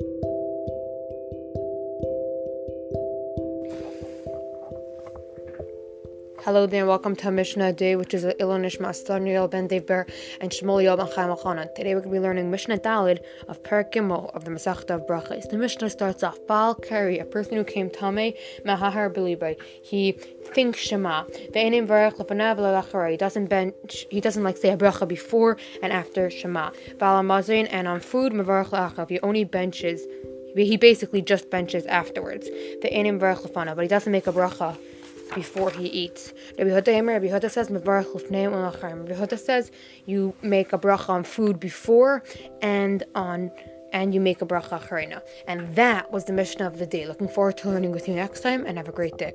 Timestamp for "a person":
17.18-17.56